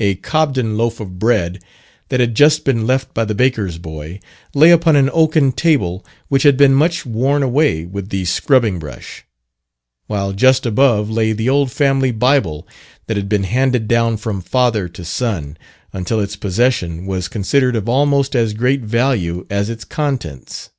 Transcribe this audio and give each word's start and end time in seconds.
A 0.00 0.16
Cobden 0.16 0.76
loaf 0.76 0.98
of 0.98 1.20
bread, 1.20 1.62
that 2.08 2.18
had 2.18 2.34
just 2.34 2.64
been 2.64 2.84
left 2.84 3.14
by 3.14 3.24
the 3.24 3.32
baker's 3.32 3.78
boy, 3.78 4.18
lay 4.54 4.72
upon 4.72 4.96
an 4.96 5.08
oaken 5.12 5.52
table 5.52 6.04
which 6.26 6.42
had 6.42 6.56
been 6.56 6.74
much 6.74 7.06
worn 7.06 7.44
away 7.44 7.84
with 7.84 8.08
the 8.08 8.24
scrubbing 8.24 8.80
brush; 8.80 9.24
while 10.08 10.32
just 10.32 10.66
above 10.66 11.08
lay 11.10 11.32
the 11.32 11.48
old 11.48 11.70
family 11.70 12.10
bible 12.10 12.66
that 13.06 13.16
had 13.16 13.28
been 13.28 13.44
handed 13.44 13.86
down 13.86 14.16
from 14.16 14.40
father 14.40 14.88
to 14.88 15.04
son, 15.04 15.56
until 15.92 16.18
its 16.18 16.34
possession 16.34 17.06
was 17.06 17.28
considered 17.28 17.76
of 17.76 17.88
almost 17.88 18.34
as 18.34 18.54
great 18.54 18.80
value 18.80 19.46
as 19.48 19.70
its 19.70 19.84
contents. 19.84 20.70